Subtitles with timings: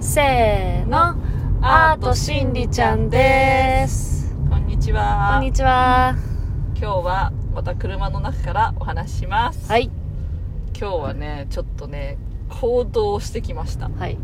[0.00, 1.16] せーの、
[1.60, 4.32] アートしんりちゃんです。
[4.48, 5.32] こんにちは。
[5.34, 6.14] こんにちは。
[6.76, 9.68] 今日はまた車の中からお話しします。
[9.68, 9.90] はい。
[10.78, 12.16] 今日はね、ちょっとね、
[12.48, 13.88] 行動してきました。
[13.88, 14.16] はい。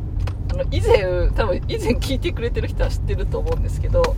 [0.52, 4.14] あの、以前、多分以前聞いてくれてる人は知ってると思うんですけど、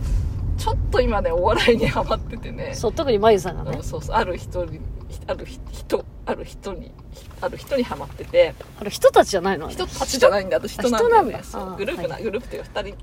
[0.57, 4.79] ちょっと今ね、お笑いにハマっててね、そう、特にまゆさんがねうん、そうそう、ある人に、
[5.25, 6.91] ある人、ある人に、
[7.41, 9.69] ある人にハマってて、あれ、人たちじゃないの？
[9.69, 11.31] 人たちじゃないんだ、私人なんだよね。
[11.31, 11.43] 人なんだ。
[11.43, 11.75] そう。
[11.77, 12.23] グループな、はい。
[12.23, 12.97] グループというか二人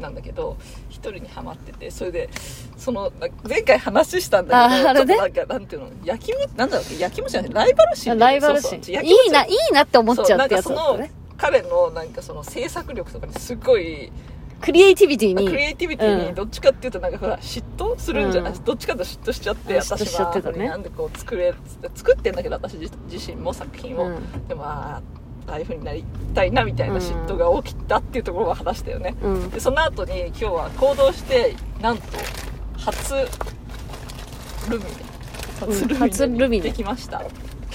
[0.00, 0.56] なんだけど、
[0.88, 2.30] 一人にハマってて、それで、
[2.76, 5.14] その、な前回話したんだけど、あーあれね。
[5.14, 8.70] ちょっとなんか、なんていうの、焼きも、なんだろう、焼きもちじゃない、ライバル心ライバル心。
[8.70, 9.04] そうそう。
[9.04, 9.48] いいな、い。
[9.48, 10.76] いなって思っちゃうってやつそう。
[10.76, 11.18] なんかそのだったね。
[11.36, 14.12] 彼のなんかその制作力とかにすごい
[14.60, 15.48] クリエイティビティクに。
[15.48, 21.54] リエイティビティにどっちかっていうとなんかほら嫉妬するんじゃない、うんどっちかと嫉妬しちゃって私はなんでこう作れ
[21.94, 24.48] 作ってんだけど私自自身も作品を、うん。
[24.48, 25.00] でもあ
[25.46, 26.04] あああいう風になり
[26.34, 29.50] たいなみたいな嫉妬が起きたっていうところを話したよね、うん。
[29.50, 32.02] でその後に今日は行動してなんと
[32.76, 33.14] 初
[34.68, 34.90] ルミネ。
[34.90, 35.08] うん
[35.98, 37.24] 初ルミネできました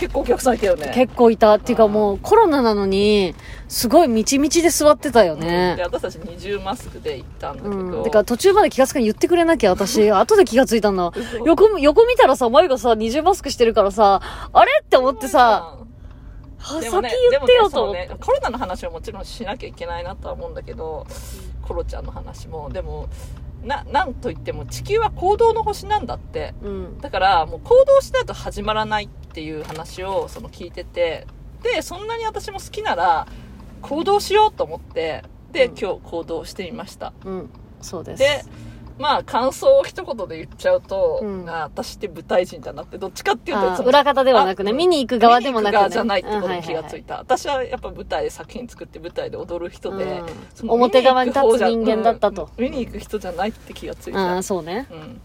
[0.03, 1.55] 結構お客さんいたよね結構いた。
[1.55, 3.35] っていうかもう、コロナなのに、
[3.69, 5.77] すごいみちみちで座ってたよでね。
[5.79, 8.03] 私たち二重マスクで行ったんだけど、うん。
[8.03, 10.09] だから途中まで気がつかん言ってくれなきゃ、私。
[10.11, 11.11] 後で気がついたんだ。
[11.45, 15.77] 横、横見たらさ、眉がさ、二重マスクしてるからさ、あれって思ってさ、
[16.63, 21.05] はね言ってよとねねコロナの話はもちろんしなきゃいけないなとは思うんだけど、
[21.61, 23.09] コロちゃんの話もでも
[23.63, 26.97] ななんといっても地球は行動の星なんだってうん。
[26.99, 31.27] だからもう行動しないと始まらないっていう話をその聞いてて
[31.63, 33.27] でそんなに私も好きなら
[33.81, 37.49] 行動しようと思ってで、うん今日行動してみましたうん。
[37.81, 38.19] そうです。
[38.19, 38.43] で
[38.99, 45.89] まあ感想を一言で言っちゃうと、うんあ私って舞台人だなってどっちかっていうと裏方ではなくね、あ見に行く側でもなくね。
[45.89, 47.15] じゃないってことに気がついた。
[47.15, 50.21] た、私はやっぱ舞台作品作って舞台で踊る人で、
[50.61, 54.87] うん表側に立つ人間だったとうん見に行く人じゃないって気がついたああ、そうね。
[54.91, 55.21] うん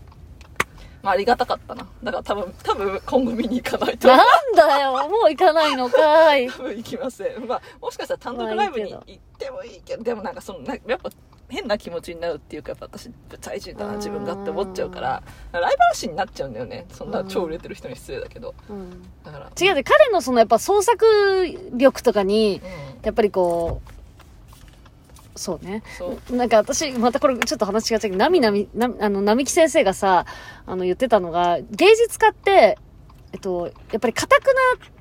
[1.08, 1.86] まあありがたかったな。
[2.02, 4.08] だから多分多分今後見に行かないと。
[4.08, 4.18] なん
[4.54, 6.48] だよ、もう行かないのかい。
[6.52, 7.46] 多分行きません。
[7.46, 11.10] まあもしかしたら単独ライブに行ってもいいけどでもなんかそのなやっぱ
[11.48, 15.22] 変な気持ちになるっていうかやっぱ私舞台人だな自分がって思っちゃうから。
[15.52, 16.84] ライバル心になっちゃうんだよね。
[16.92, 18.54] そんな超売れてる人に失礼だけど。
[18.68, 19.02] うん。
[19.24, 19.50] だから。
[19.58, 21.06] 違うで、彼のそのやっぱ創作
[21.72, 22.66] 力とかに、う
[23.00, 23.00] ん。
[23.02, 23.97] やっぱりこう、
[25.38, 25.82] そうね。
[25.96, 30.26] そうなんか私、またこれちょっと話違っちゃうけど、なみなみ、な、あの、並木先生がさ、
[30.66, 32.76] あの、言ってたのが、芸術家って、
[33.32, 34.54] えっと、やっぱり固く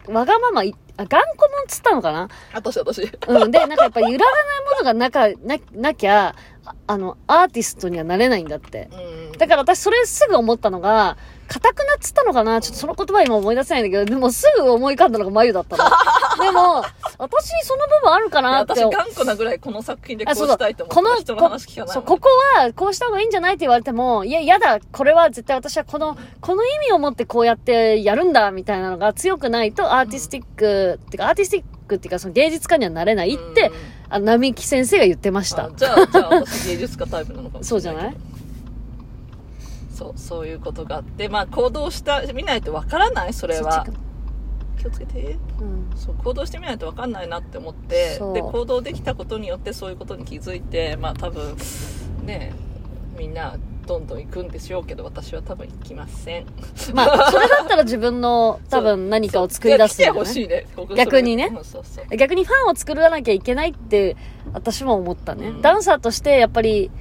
[0.07, 2.27] な、わがままい、あ、頑固もんっつったのかな？
[2.53, 3.51] 私私うん。
[3.51, 6.35] で、なんかやっぱ揺らがないものがなか、な、なきゃ、
[6.67, 8.89] ああの、アーティストにはなれないんだって。
[8.91, 11.17] うんだから私それすぐ思ったのが、
[11.47, 15.83] 硬くなっつったのかなちょっとその言葉今思い出せないんだけど、でもすぐ思い浮かんだのが眉だったの。
[16.43, 16.83] でも、
[17.17, 18.73] 私その部分あるかなって。
[18.73, 33.71] 私頑固なぐらいこの作品でこうしたいと思このった人の話聞かないそう、ここはこうした方がいいんじゃないって言われても、いや、やだ、これは絶対私はこの、この意味を持ってこうやってやるんだ、みたいなのが強くないと、アーティスティック、っていうか、アーティスティックっていうか、その芸術家にはなれないって、
[34.09, 35.65] あの、並木先生が言ってました。
[35.65, 35.71] あ。
[35.75, 38.15] じゃあじゃあ私芸術家タイプなのかもしれないそうじゃない？
[39.93, 43.33] そうそういうことがあってまあ行動した見ないとわからない？
[43.33, 43.85] それは。
[44.79, 45.37] 気をつけて。
[45.59, 45.89] うん。
[45.97, 51.55] そう行動してみないとわかんないなって思ってで行動できたことによってそういうことに気づいてまあ多分
[52.23, 52.53] ね
[53.17, 53.55] みんな
[53.87, 56.45] どんどん行くんでしょうけど私は多分行きません。
[56.93, 61.51] まあ、それだったら自分の 多分何かを作り出すんだよねいや来てほしいね逆にね。
[61.55, 64.15] うんそうそう逆にファンを作らなきゃいけないって、
[64.53, 65.47] 私も思ったね。
[65.47, 65.61] うん。
[65.61, 66.91] ダンサーとして、やっぱり、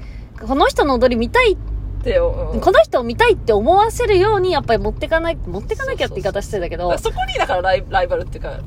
[0.40, 1.56] この人の踊り見たい、
[2.06, 2.60] でうん。
[2.60, 8.60] この人を見たいって思わせるように、やっぱり持ってかない、持ってかなきゃって言い方してたけど、そこにだからライライバルっていうか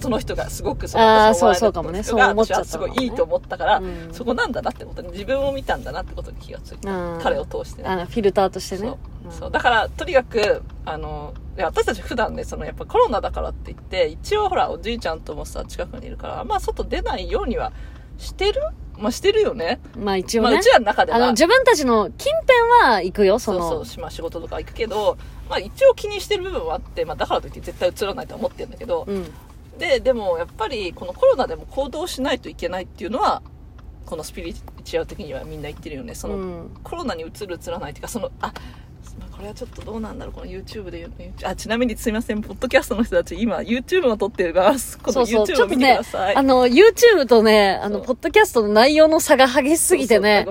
[0.00, 2.02] その人がすごくそあー私の前そうそうかもね。
[2.02, 4.08] そう思っちゃったすごいいいと思ったから、うん。
[4.12, 7.20] そこなんだなってことに自分を見たんだなってことに気がついた、うん。
[7.20, 7.88] 彼を通してね。
[7.88, 8.86] あの、フィルターとしてそう。
[8.86, 8.96] ね。
[9.30, 9.50] そう。
[9.50, 17.72] だからとにかくあのいや私たち普段ねそのやっぱコロナだからって言って一応ほらおじいちゃんともさ近くにいるからま外出ないようには
[18.18, 18.60] してる
[18.98, 20.70] まあしてるよねうんまあ一応ねまあうち。
[20.70, 22.58] らの中ではあの、自分たちの近辺
[22.88, 23.60] は行くよ、その。
[23.60, 25.16] そうそうしまあ仕事とか行くけど、
[25.48, 29.30] まあ、一応気にしてる部分はあって、まあ、だからといって絶対映らないとは思ってるんだけど、うん。
[29.78, 33.42] ででもやっぱりこのコロナでも行動しないといけないっていうのは
[34.06, 36.70] このスピリチュアル的にはみんな言ってるよねその、うん。
[36.82, 38.52] コロナに移る移らないっていうかそのあ
[39.32, 42.40] これはちょっとどうなんだろうこの YouTube で言うあちなみにすいません。
[42.40, 50.46] ポッドキャストの人たち今 YouTube を撮ってるからこの YouTube を見てくょっとねださい、あの、YouTube とね、あの、ポッドキャストの内容の差が激しすぎてね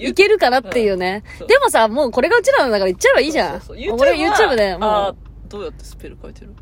[0.00, 0.08] い。
[0.08, 1.24] いけるかなっていうね。
[1.40, 1.46] うん。
[1.46, 3.60] でもさ、もうこれがうちらのだから言っちゃえばいいじゃん。
[3.60, 3.86] そうそう。
[3.86, 5.16] そう俺 YouTube であもう、
[5.48, 6.54] どうやってスペル書いてる？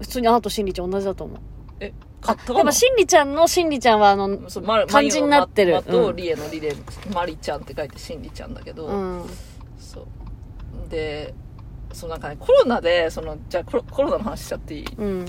[0.00, 1.38] 普通にアート心理値同じだと思う。
[1.80, 1.92] え
[2.22, 4.38] あ、買ったでも、しんりちゃんのしんりちゃんは、あの、
[4.86, 5.74] 漢字になってる。
[5.74, 6.16] まとうん。
[6.16, 6.74] リエのリレ
[7.12, 9.24] マリちゃんって書いてしんりちゃんだけど、うん。
[9.78, 10.06] そう
[10.88, 11.34] で
[11.92, 14.84] そうなんかねコロナでそのじゃあコロコロナの話しちゃっていい？
[14.98, 15.26] うん。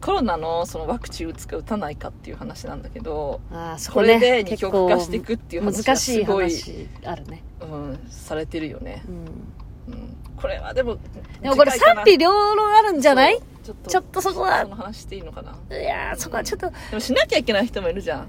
[0.00, 4.14] コロナのそのワクチン打つか打たないかっていう話なんだけどあーそこね。
[4.14, 7.42] これで二結極化構していくっていう話難がすごい、話あるね。
[7.60, 9.94] うん、されてるよね、うん。
[9.94, 10.98] うん、これはでも
[11.42, 13.40] でもこれ賛否両論あるんじゃない？
[13.64, 15.76] ちょっとちょっとそこはその話していいのかな？
[15.76, 18.28] いやーそこはちょっと、でもしなきゃいけない人もいるじゃん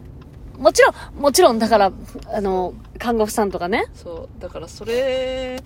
[0.57, 1.91] もちろん、もちろん、だから、
[2.33, 3.85] あの、看護婦さんとかね。
[3.93, 5.63] そうだからそれ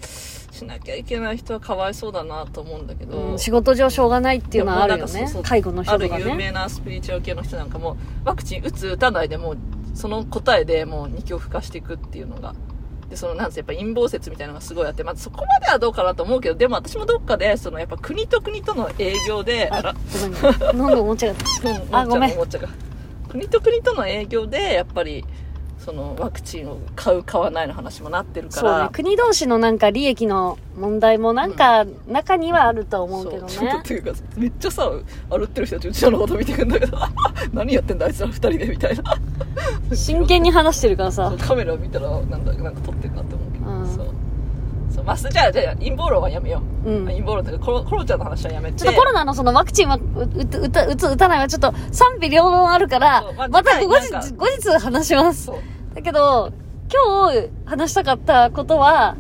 [0.64, 5.28] しなきゃいけない人はかわいそうだなと思うんだけど、うん、仕事上しょうがないっていうのはあるよね。
[5.44, 6.52] 介護の人とかある有名ね。
[6.52, 9.58] なスピリチュアル系の人なんかもワクチン打つ打たないでもう
[9.94, 12.56] その答えでもう二極化していくっていうのが
[13.10, 19.94] でそのなんやっぱ陰謀説みたいなのがすごいあって、まあ、そこまではどうかなと思うけどでも私もどっかでそのやっぱ国と国との営業であら
[20.74, 20.82] ごめん。
[20.82, 21.70] 飲んで思っちゃった。
[21.70, 22.70] うんあごめんおもちゃが
[23.30, 25.26] 国と国との営業でやっぱり
[25.84, 28.90] そのワクチンを買う買わないの話もなってるからそうね。
[28.94, 33.80] 国同士のなんか利益の問題もなんか中にはあると思うけどそうちょっねと。
[33.80, 34.90] っていうかめっちゃさ
[35.30, 36.98] 歩ってる人たちうちらのこと見てくんだけど
[37.52, 39.04] 何やってんだあいつら二人でみたいな
[39.94, 41.34] 真剣に話してるからさ。
[41.38, 44.08] カメラ見たらなんだなんか撮ってるなって思うけど、うんそう
[45.16, 47.06] そうまあ、じゃあじゃあ陰謀論はやめよう、うん。
[47.06, 48.80] 陰謀論とかコロコロちゃんの話はやめて。
[48.80, 55.52] ちょっとコロナのそのワクチンはう打つ打つ打たないはちょっと賛否両論あるからまあ、また後日後日話します。
[55.94, 56.52] だけど、
[56.92, 59.16] 今日話したかったことは、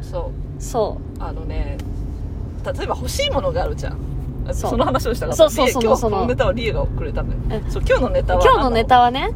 [0.00, 0.62] そう。
[0.62, 1.78] そあのね
[2.64, 3.98] 例えば欲しいものがあるじゃん。
[4.52, 6.26] その話をしたかったそうそうそうその。
[6.26, 7.62] ネタはリエがくれたんだよ。
[7.64, 7.70] え。
[7.70, 8.38] そう今日のネタう。
[8.38, 9.30] は今日のネタははね、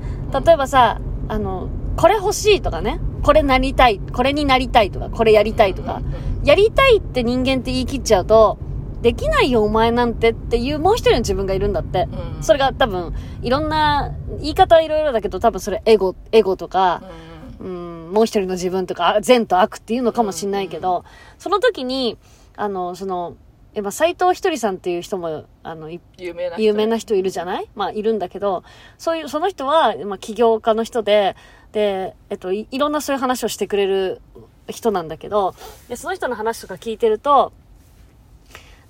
[0.44, 6.00] 例えばさ、あの、これ欲しいとかね、これなりたい、これになりたいとか、これやりたいとか、
[6.44, 8.58] やりたいって人間って言い切っちゃうと、
[9.02, 12.08] できないよお前なんてっていうもう一人の自分がいるんだって。
[12.36, 12.42] うん。
[12.42, 17.02] それが多分、いろんな、言い方はいろいろだけど多分それエゴ、エゴとか、
[17.60, 21.04] うん、もう一人の自分とか、あ善と悪っていうのかもしんないけど、
[21.38, 22.16] その時に、
[22.56, 23.36] あの、その、
[23.74, 26.62] えまあ、斎藤ひとりさんっていう人も、あの、い有名な人。
[26.62, 27.68] 有名な人いるじゃない？
[27.74, 28.64] まあ、いるんだけど、
[28.96, 31.36] そういう、その人は、まあ、起業家の人で、
[31.76, 34.22] で、えっとい、いろんなそういう話をしてくれる
[34.66, 35.54] 人なんだけど、
[35.90, 37.52] で、その人の話とか聞いてると、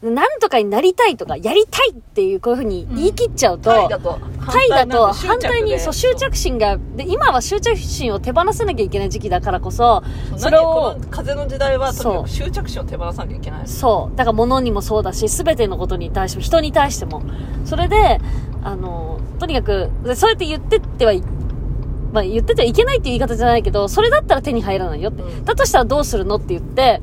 [0.02, 4.20] なんとかになりたいとか、やりたいっていう、こういうふうに言い切っちゃうと、タイだと
[4.68, 10.04] だと反対に、でそう、執着心が、で、今は執着心を手放さなきゃいけない時期だからこそ、
[10.36, 14.16] それを何この風の時代はそうく執着心を手放さなきゃいけないそう。
[14.16, 17.22] だから物にもそうだし、すべてのことに対しても、人に対しても。
[17.64, 18.20] それで、
[18.62, 21.22] あの、とにかく、でそうやって言ってってはい、
[22.16, 25.22] まあ言っててはいけないっていう言い方じゃないけど、それだったら手に入らないよって。
[25.22, 27.00] うんだとしたらどうするのって言って、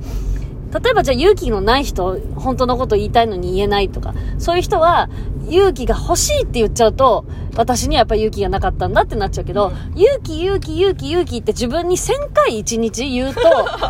[0.81, 5.07] 例えばじゃあ勇気のない人、本当のこと言いたいのに言えないとか、そういう人は、
[5.48, 7.25] 勇気が欲しいって言っちゃうと、
[7.56, 13.42] 私にはやっぱり勇気がなかったんだってなっちゃうけど、うん勇気、勇気、勇気、勇気って自分に1000回1日言うと、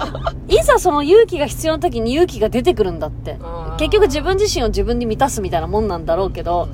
[0.53, 3.37] いざその勇気が必要な時に勇気が出てくるんだって。
[3.77, 6.67] 結局自分自身を自分に満たすみたいなもんなんだろうけど、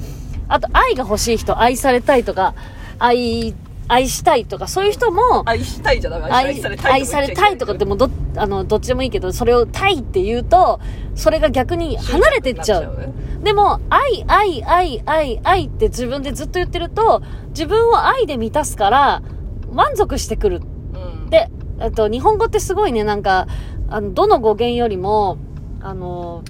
[0.47, 2.55] あと愛が欲しい人、愛されたいとか、
[2.97, 3.53] 愛、
[3.89, 10.79] 愛したいとか、そういう人も、愛したいじゃダメ愛愛されたい愛されたいとかでもど、あの、どっちでもいいけど、それをたいって言うと、
[11.15, 12.97] それが逆に離れてっちゃう。
[12.97, 13.11] ね
[13.43, 19.23] でも、愛、愛、愛、愛、愛って自分でずっと言ってると、自分を愛で満たすから、
[19.71, 20.61] 満足してくる。
[20.93, 23.47] うんで、えっと、日本語ってすごいね、なんか、
[23.89, 25.37] あの、どの語源よりも、
[25.81, 26.43] あの、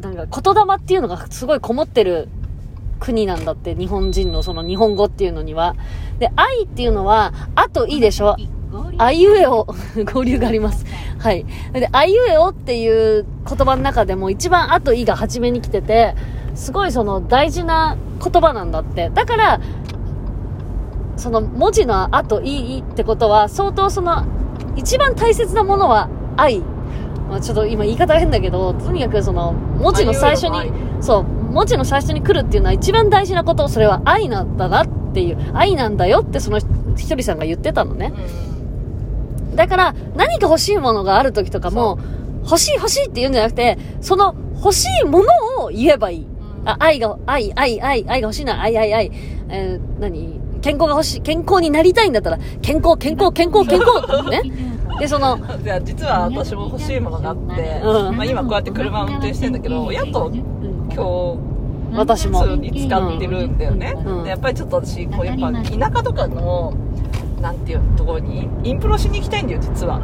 [0.00, 2.28] なんか、言霊っていうのがすごいこもってる
[3.00, 5.74] 国なんだって、日本人のその日本語っていうのには。
[6.18, 8.36] で、愛っていうのは、あといいでしょ
[8.98, 9.66] あいうえお、
[10.12, 10.84] 合流があります。
[11.18, 11.44] はい。
[11.72, 16.14] で、あいうえおっていう言葉の中でも一番あといが初めに来てて、
[16.54, 19.10] すごいその大事な言葉なんだって。
[19.12, 19.60] だから、
[21.16, 24.24] その文字のあといいってことは、相当その、
[24.76, 26.60] 一番大切なものは愛。
[27.28, 36.58] まあちょっと今言い方変だけど、とにかくその、文字の最初に、そう、文字の最初に来るっていうのは一番大事なこと、それは愛なんだなっていう、愛なんだよってその
[36.96, 38.12] ひとりさんが言ってたのね。
[39.54, 41.98] だから、何か欲しいものがある時とかも、
[42.44, 46.26] 欲しい欲しいって言うんじゃなくて、その欲しいものを言えばいい。
[46.64, 49.10] あ、愛が、愛、愛、愛、愛が欲しいな、愛、愛、愛。
[49.48, 50.40] えー何？
[50.60, 54.42] 健康が欲しい、健康になりたいんだったら、健康、健康、健康、健康ってね。
[55.00, 60.30] で、その、うんじゃあ実は私も欲しいものがあって、うんまあ、今こうやって車を運転してんだけど親と
[60.94, 61.36] 今
[61.92, 62.40] 日私も。
[62.40, 64.24] 普通に使ってるんだよね、うん。
[64.24, 66.72] でやっぱりちょっと私こうやっぱ田舎とかの
[67.40, 70.00] なんていうところにインプロしに行きたいんだよ実は。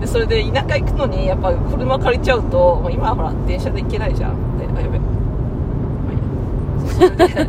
[0.00, 4.58] でそれで田舎行くのにやっぱ車借りちゃうと今はほら電車で行けないじゃん。
[4.58, 4.98] であやべ。
[4.98, 5.06] ま
[6.08, 6.20] あや
[6.88, 7.48] それで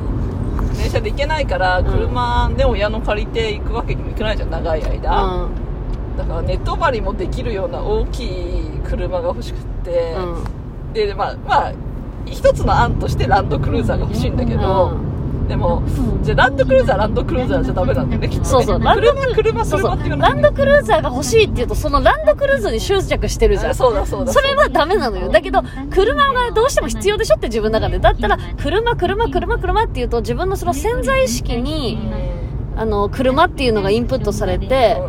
[0.89, 6.17] 車で行けないからん車で親の借りて行くわけにもいかないじゃん長い間、うん。
[6.17, 10.93] だからネット張りもできるような大きい車が欲しくって、うん。
[10.93, 11.73] でまあまあ
[12.25, 14.93] 一つの案としてランドクルーザーが欲しいんだけど、
[15.47, 15.83] でも
[16.23, 19.65] じゃあランドクルーザーランドクルーザーじゃダメなんだよねきっとねそうそうランド車車。
[19.65, 23.71] 車っていランドクルーザーが欲しいって言うと、そのランドクルーザーに執着してるじゃん。
[23.71, 25.29] あそうだそうだそれはダメなのよ。
[25.29, 27.99] だけど、車がどうしても必要でしょって自分の中で。
[27.99, 31.99] だったら、車、車、車、車って言うと、自分のその潜在意識に、
[32.77, 35.01] あの、車っていうのがインプットされて、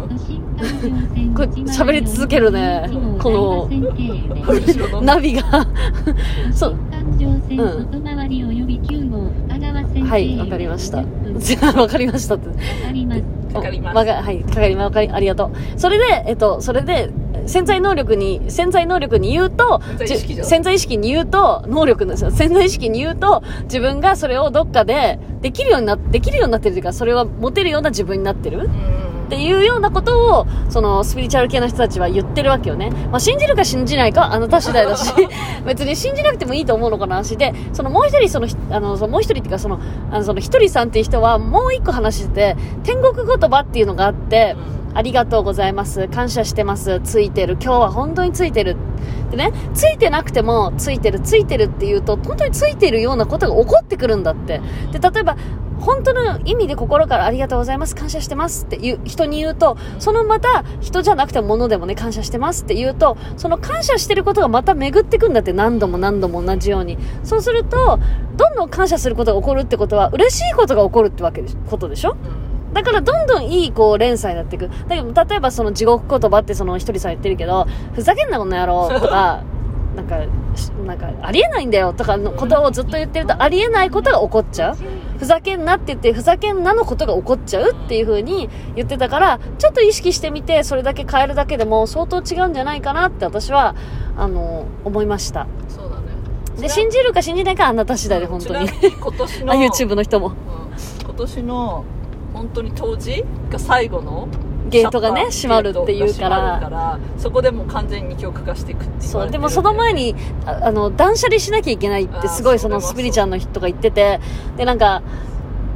[1.35, 2.91] これ喋り続けるね。
[3.21, 5.67] このナビが。
[6.53, 6.77] そう。
[7.27, 7.29] う
[10.05, 10.09] ん。
[10.09, 11.05] はい、わかりました。
[11.39, 12.49] じゃあ、わかりましたって。
[13.55, 15.51] わかりますわかはい、かかりま、わかり、ありがとう。
[15.77, 17.11] それで、えっと、それで、
[17.47, 19.81] 潜在能力に、潜在能力に言うと、
[20.43, 22.31] 潜在意識に言うと、能力なんですよ。
[22.31, 28.59] 潜在意識に言うと、自分がそれをどっかで、できるようにな、できるようになってるというか、それは持てるような自分になってる。
[28.59, 32.91] うんっていうようなことを、その、スピリチュアル系の人たちは言ってるわけよね。
[33.11, 35.11] まあ、信じるか信じないかはあなた次第だし、
[35.65, 39.81] 別に信じなくてもいいと思うのかな話で、そのもう一人、その、ひあの、そのもう一人っていうか、その、
[40.11, 44.55] あの、その一人さんっていう人は、もう一個話してて、天国言葉っていうのがあって、
[44.95, 46.09] ありがとうございます。
[46.09, 47.01] 感謝してます。
[47.03, 47.55] ついてる。
[47.55, 48.77] 今日は本当についてる。
[49.31, 54.61] でね、ついてなくても、ついてる、ついてるって言うと、本当についてるようなことが起こってくるんだって。
[54.93, 55.37] で、例えば、
[55.81, 66.99] 本当の意味で心からありがとうございます、感謝してますって言う、人に言うと、そのまた、人じゃなくても物でもね、感謝してますって言うと、その感謝してることがまた巡ってくんだって、何度も何度も同じように。
[67.25, 67.99] そうすると、
[68.37, 72.15] どんどん感謝することが起こるってことは、嬉しいことが起こるってわけでことでしょ？
[72.73, 74.69] だからどんどんいいこう連鎖になっていく。
[74.89, 79.43] だけど例えばその地獄言葉ってその一人さん言ってるけど、ふざけんなこの野郎とか、
[79.95, 80.17] なんか、
[80.57, 84.77] しなんか、ありえないんだよとかのことをずっと言ってると、ありえないことが起こっちゃう。
[85.19, 93.75] ふざけんなって言って、ふざけんなのことが起こっちゃうっていう風に言ってたから、ちょっと意識してみて、それだけ変えるだけでも相当違うんじゃないかなって私は、
[94.17, 95.47] あの、思いました。
[95.69, 96.03] そうだね
[96.59, 98.69] で、信じるか信じないかはあなた次第で本当に。
[98.71, 100.29] 今年のあ、YouTube の人も。
[100.29, 100.33] うん
[101.05, 101.85] 今年の
[102.43, 104.27] 本当に当時が最後の
[104.69, 110.15] ゲートがね閉まるっていうからそこでもう完全に二極化していくってそう、でもその前に、
[110.47, 114.21] ああの、断捨離しなきゃいけないってすごいそのスピリチュアルの人が言ってて、
[114.57, 115.03] で、なんか、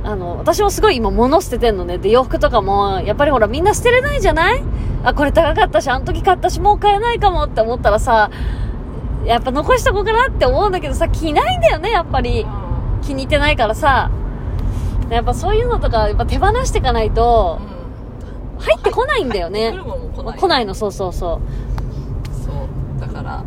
[0.02, 1.98] あの、私もすごい今物捨ててんのね。
[1.98, 4.62] で、洋服とかも、やっぱりほらみんな捨てれないじゃない？
[5.04, 8.30] あ、これ高かったし、あの時買ったし、もう買えないかもって思ったらさ、
[9.24, 12.42] やっぱ残しとこうかなって思うんだけどさ、着ないんだよね、やっぱり。
[12.42, 12.66] うん
[13.02, 14.10] 気に入ってないからさ。
[15.10, 17.58] やっぱそういうのとか、やっぱ手放していかないと、
[18.58, 19.72] 入ってこないんだよね。
[20.36, 20.66] 来ない。
[20.66, 22.34] の、そうそうそう。
[22.44, 23.44] そうだから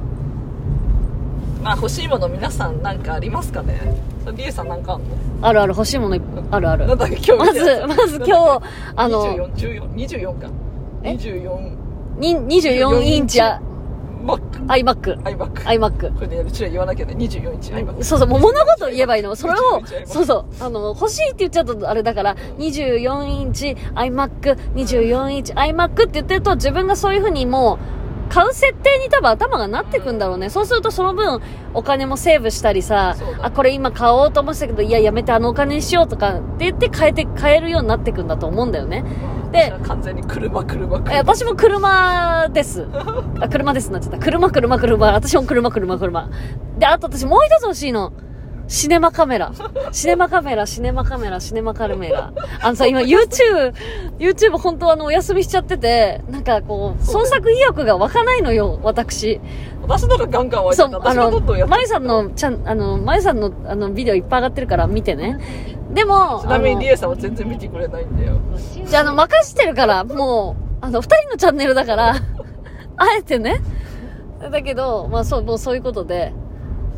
[1.64, 3.80] まあ欲しいもの皆さんなんかありますかね？
[4.38, 5.08] リエさんなんかあんの？
[5.42, 6.86] あるある、欲しいものいあるある。
[6.88, 8.62] なんだっけ今日まず、まず今日、
[8.96, 9.24] あの、
[9.56, 10.48] 24、24か。
[11.04, 13.62] え？24、に24インチあ
[14.30, 15.22] Mac、iMac。
[15.24, 15.54] iMac。
[15.64, 16.14] iMac。
[16.14, 18.04] これね、うちら言わなきゃね、24インチ iMac。
[18.04, 19.36] そうそう、もう物事言えばいいの。
[19.36, 30.50] それを24インチ、iMac そうそう、あの、欲しいって言っちゃうとあれだから、24インチ iMac、24インチ iMac って言ってると自分がそういう風にもう、買う設定に多分頭がなってくんだろうね。
[30.50, 31.42] そうするとその分、
[31.74, 39.04] お金もセーブしたりさあ、これ今買おうと思ってたけど、いや、やめてあのお金にしようとかって言って変えて、変えるようになってくんだと思うんだよね。
[39.04, 41.14] で私は完全に車、車、車。
[41.14, 42.88] え私も車です。
[43.40, 44.20] あ、車ですなっちゃった。
[44.20, 45.08] 車、車、車。
[45.14, 46.30] 私も車、車、車。
[46.78, 48.14] で、あと私もう一つ欲しいの。
[48.68, 49.52] シネマカメラ。
[49.92, 52.32] シネマカメラ、シネマカメラ、シネマカメラ。
[52.62, 53.74] あのさ、 今 YouTube、
[54.20, 59.42] YouTube 本当あのお休みしちゃってて、なんかこう、創作意欲が湧かないのよ、私。
[59.90, 60.90] 私ならガンガン湧いてた。
[60.90, 65.40] そう、あの、まゆさんの、ちゃん、あの、まゆさんの、あの、ビデオいっぱい上がってるから見てね。
[65.92, 68.40] でも、ちなみにリエさんは全然見てくれないんだよ。
[68.86, 72.14] じゃあ、あの、任してるから、もう、あの、二人のチャンネルだから、
[72.98, 73.62] あえてね。
[74.52, 76.34] だけど、まあそう、もうそういうことで、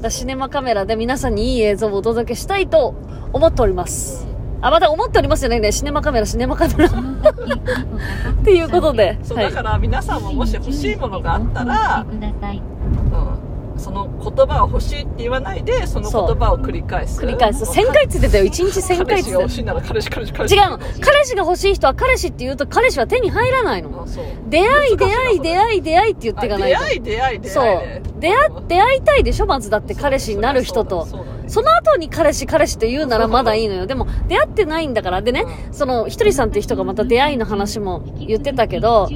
[0.02, 2.96] だシネマカメラで皆さんにいい映像をお届けしたいと
[3.32, 4.28] 思っております。
[4.62, 5.72] あ、また思っておりますよね。
[5.72, 6.90] シネマカメラ、シネマカメラ。
[6.90, 17.20] っていうことで、そう、はいだから皆さんももし欲しいものがあったら、うん、その言葉を欲しいって言わないで、その言葉を繰り返す。
[17.22, 17.64] 繰り返す。
[17.64, 18.46] 1000回って言ってたよ。
[18.46, 20.56] 1日1000回って言ってたよ彼氏が欲しいなら彼氏、彼氏、彼氏。
[20.56, 20.78] 違うの。
[20.78, 24.08] 彼氏が欲しい人は彼氏って言うと彼氏は手に入らないの。
[24.48, 25.58] 出会い、出会い、出い。
[25.58, 26.80] 会い、出会いって言っていかないと。
[26.80, 28.02] 出会い、出会い、出会いね。。
[28.20, 31.06] 出会、出会いたいでしょまずだって彼氏になる人と。
[31.06, 33.86] そうその後に彼氏彼氏と言うならまだいいのよ。
[33.86, 35.22] でも出会ってないんだから。
[35.22, 39.10] でね、そのひとりさんっていう人がまた出会いの話も言ってたけど、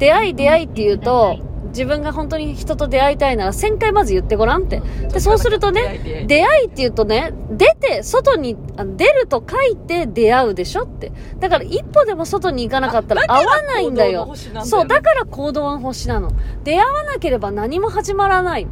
[0.00, 1.38] 出会い出会いって言うと、
[1.68, 4.78] 自分が本当に人と出会いたいなら1000回まず言ってごらんって。
[4.78, 8.56] うんで、そうするとね、い出会いって言うとね、出て、外に、
[8.96, 11.12] 出ると書いて出会うでしょって。
[11.38, 14.26] だから一歩でも外に行かなかったらあ会わないんだよ。
[14.26, 16.32] だだよねそう、だから行動の星なの。
[16.64, 18.66] 出会わなければ何も始まらない。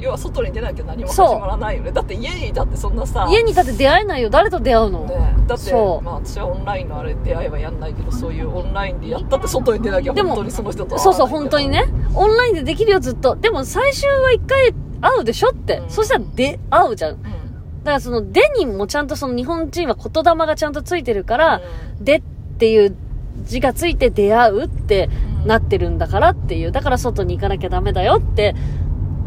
[0.00, 4.30] うん要は外に出なきゃ何も始まらないよねだって家にいたってそんなさ家にいたって出会えないよ。
[4.30, 5.14] 誰と出会うの、ね、
[5.46, 11.86] だって、そうまあ、私はオンラインのあれ出会いはやんないけどそういうオンラインでやったって外に出なきゃでも本当にその人とそうそう、本当にね。
[12.14, 13.36] オンラインでできるよ、ずっと。
[13.36, 15.78] でも最終は一回会うでしょって。
[15.78, 17.22] うんそしたら出会うじゃん。
[17.22, 21.56] だうんからその、出にもちゃんとその日本人は言霊がちゃんとついてるから、
[22.00, 22.22] うでっ
[22.58, 22.96] ていう
[23.44, 25.08] 字がついて出会うって
[25.46, 26.72] なってるんだからっていう。
[26.72, 28.54] だから外に行かなきゃダメだよって、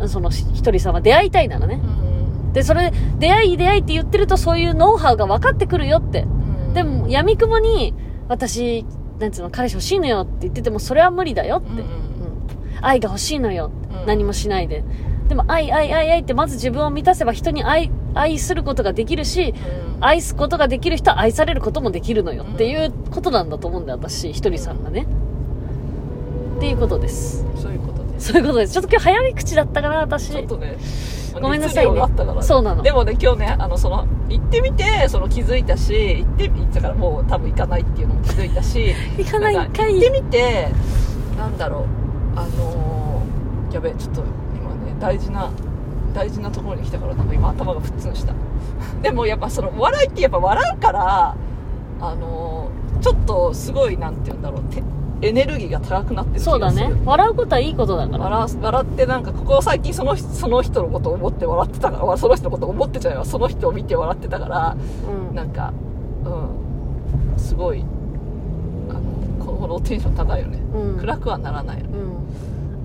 [0.08, 1.76] そのひ一人様出会いたいならね。
[1.76, 6.22] んで、それ、出会い出会いって言ってるとそういうノウハウが分かってくるよって。
[6.22, 7.94] うんでも、闇雲に、
[8.28, 8.84] 私、
[9.20, 11.70] なんつうの、彼氏欲しいのよって言ってても、それは無理だよって。
[11.70, 12.04] うんうん
[12.82, 13.72] 愛が欲しいのよ
[14.06, 14.84] 何もしないで。
[15.30, 19.54] でも、愛、愛、愛、愛って、まず自分を満たせば人に愛、愛することができるし、
[19.88, 25.08] うん愛すことができる人は愛されることもできるのよっていうことなんだと思うんだよ、私、ひとりさんがね。
[26.58, 27.46] っていうことです。
[27.56, 28.74] そういうことですそういうことです。
[28.74, 30.30] ちょっと今日早い口だったかな、私。
[30.32, 30.78] ちょっとね
[31.42, 32.02] ごめんなさいね。
[32.42, 32.84] そうなの。
[32.84, 40.70] でもね今日ねあのその行ってみてその気づいたし行ってみだからもう多分行かないっていうのも気づいたし 行かない一回行ってみて
[41.38, 41.84] なんだろう
[42.40, 44.22] あのーやべえちょっと
[44.56, 45.50] 今ね大事な
[46.14, 48.34] 大事なところに来たからなんか今頭がふっつんした。
[49.02, 51.36] でもやっぱそのお笑いってやっぱ笑うから
[52.00, 54.82] あのーちょっとすごいなんて言うんだろうて
[55.24, 57.02] エネルギーが高くなってる気そうだがするね。
[57.06, 58.24] 笑うことはいいことだから。
[58.26, 64.76] 笑わ笑ってなんかここ最近そのその人のことを思って笑ってたからその人のことを思ってちゃうわその人を見て笑ってたから
[65.30, 65.36] うん。
[65.36, 65.74] なんか
[66.26, 66.30] う
[67.36, 67.84] んすごい
[68.90, 69.02] あの
[69.46, 71.98] この頃テンション高いよね、うん暗くはならないよね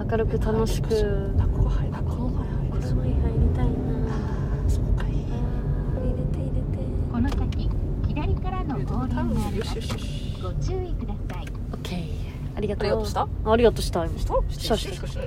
[0.00, 0.09] うん。
[0.11, 1.33] 明るく楽しく。
[1.38, 3.14] あここ入らこの前入りそう入り
[3.54, 3.71] たいな
[4.68, 5.18] そうかい入
[6.16, 6.78] れて入れて。
[7.12, 7.71] この先
[8.07, 11.08] 左からの合流がありよますしよしよしご注意ください。
[12.59, 13.07] ありがとう。
[13.07, 13.29] した？
[13.45, 14.05] ありがとうした。
[14.05, 14.12] し
[14.68, 15.21] たしたした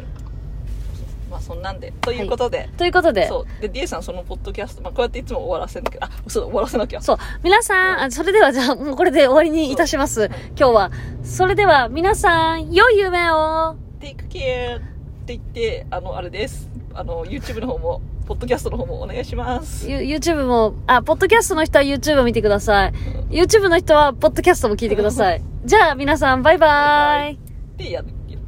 [1.30, 3.26] まあそんなんでということで、ということで。
[3.30, 7.18] そうで D さんそのポッドキャスト、まあ、こうやっていつも終わらせんだけどあそうだ終わらせなきゃそう。
[7.42, 10.30] 皆さん、あそれではじゃあ、もうこれで終わりにいたします。
[10.58, 10.92] 今日は。
[11.24, 14.82] それでは、皆さん、良い夢を Take care っ
[15.26, 16.70] て言って、あの、あれです。
[16.94, 19.92] あの、YouTube の方も、ポッドキャストの方もお願いします。
[19.92, 22.94] ゆ YouTube も、あ、ポッドキャストの人は YouTube 見てください。
[23.30, 25.44] YouTube の人は、ポッドキャストも聞いてください。
[25.66, 27.38] じゃあ、皆さん、バイバイ。
[27.76, 28.42] で、や、言っ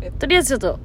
[0.00, 0.78] て、とりあえずちょっと、